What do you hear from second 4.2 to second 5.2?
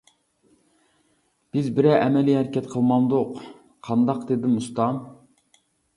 دېدىم ئۇستام.